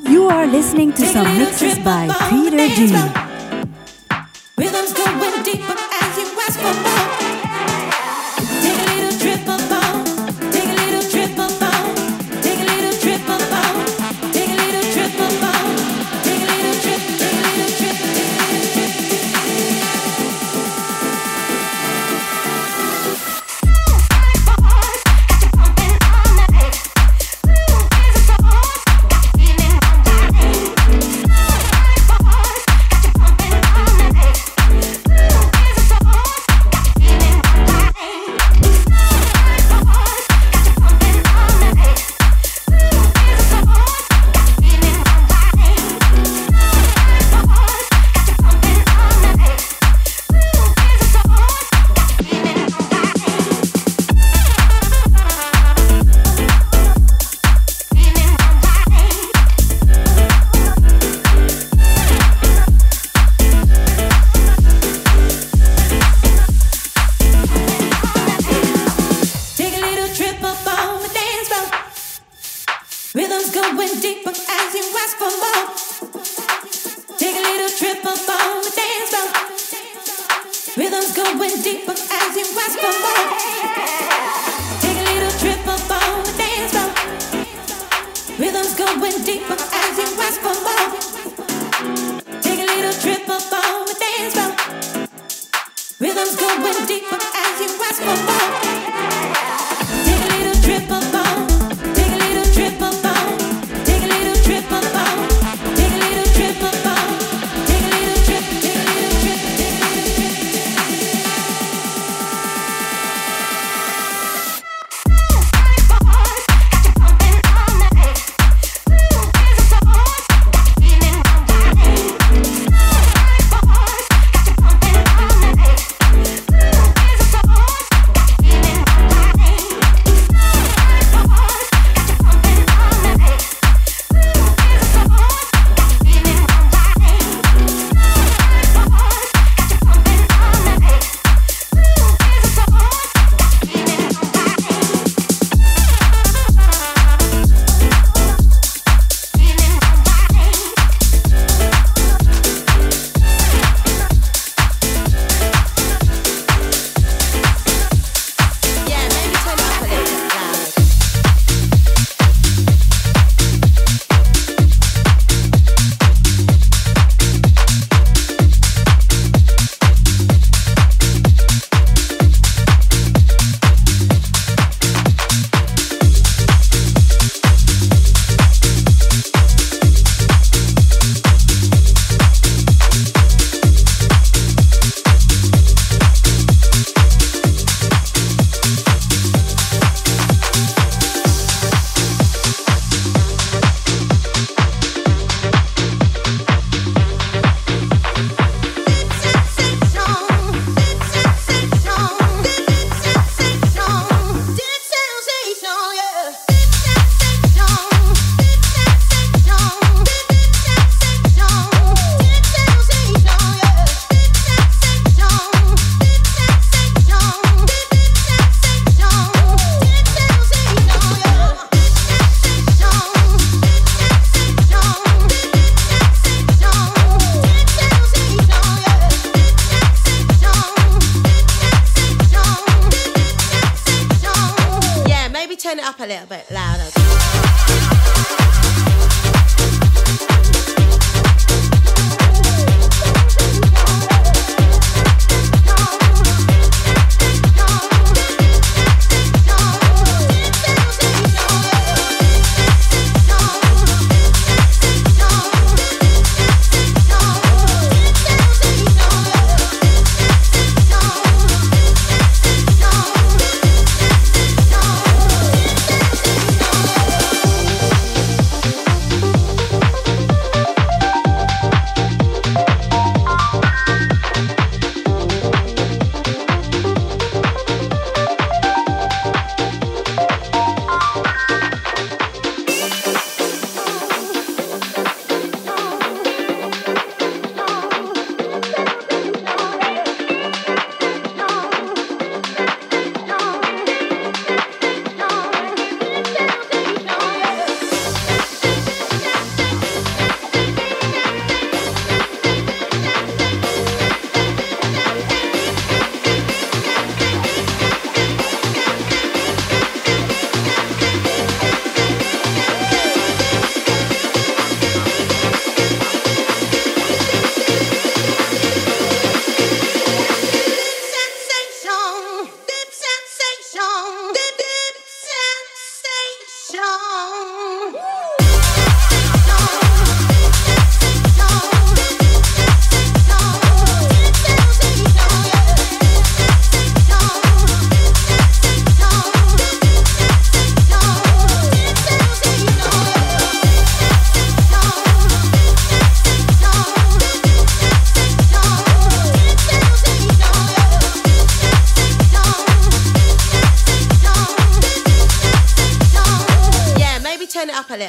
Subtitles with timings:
[0.00, 2.92] You are listening to some mixes by Peter G.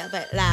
[0.08, 0.47] up a uh,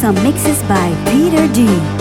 [0.00, 1.99] some mixes by Peter D.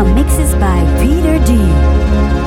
[0.00, 2.39] some mixes by Peter D.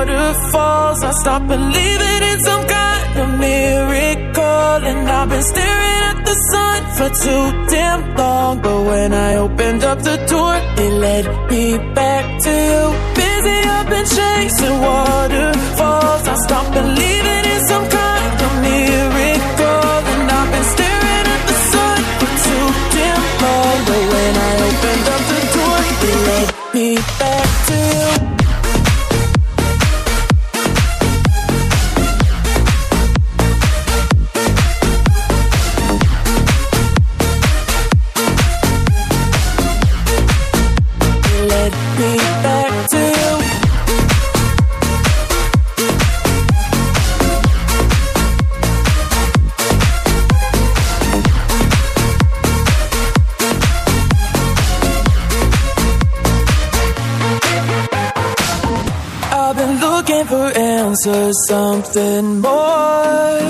[0.00, 1.02] waterfalls.
[1.02, 4.78] I stop believing in some kind of miracle.
[4.90, 7.44] And I've been staring at the sun for too
[7.74, 8.60] damn long.
[8.62, 12.82] But when I opened up the door, it led me back to you.
[13.18, 16.24] Busy, I've been chasing waterfalls.
[16.32, 19.59] I stop believing in some kind of miracle.
[61.50, 63.40] something more.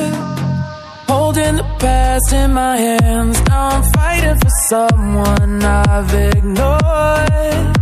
[1.13, 7.75] Holding the past in my hands, now I'm fighting for someone I've ignored.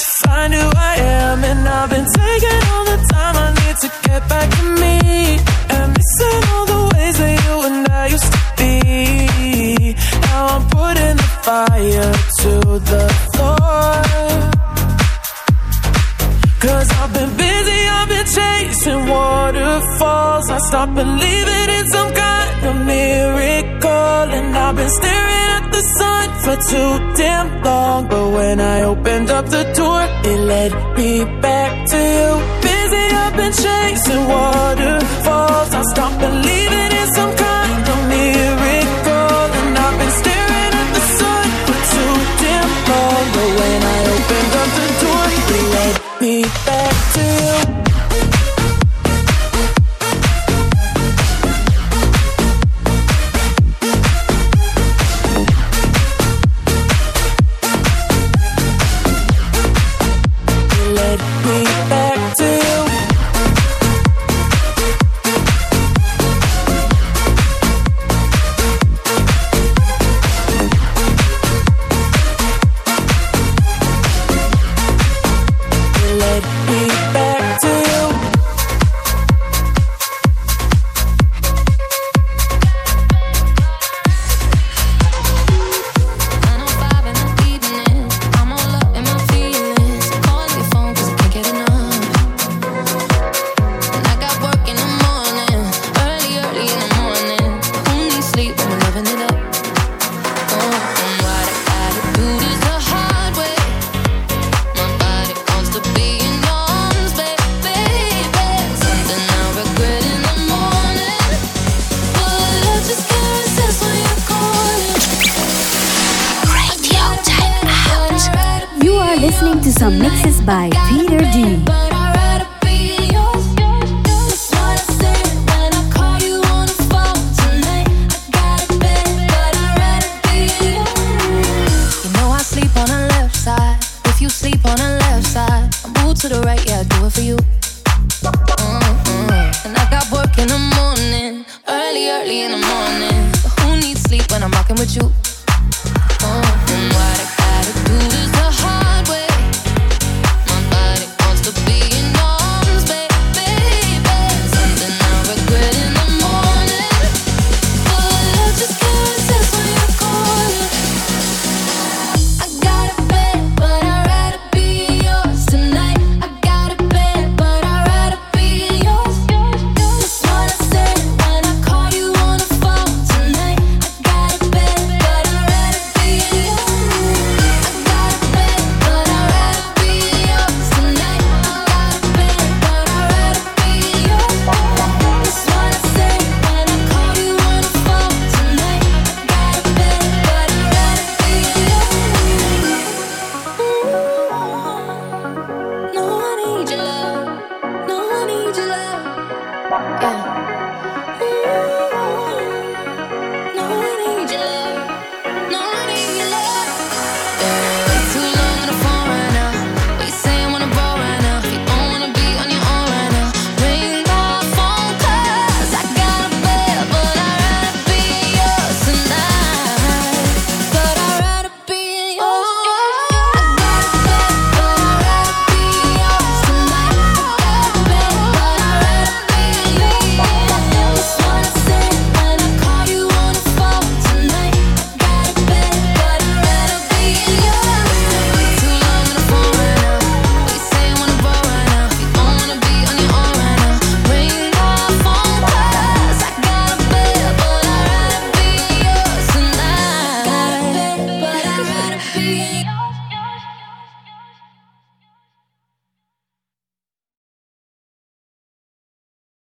[0.00, 3.90] To find who I am, and I've been taking all the time I need to
[4.08, 5.53] get back to me.
[19.98, 20.50] falls.
[20.50, 24.26] I stop believing in some kind of miracle.
[24.36, 28.08] And I've been staring at the sun for too damn long.
[28.08, 32.30] But when I opened up the door, it led me back to you.
[32.66, 35.70] Busy, I've been chasing waterfalls.
[35.80, 37.43] I stop believing in some kind